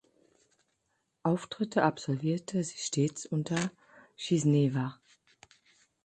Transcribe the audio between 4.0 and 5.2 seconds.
"Schisnewa".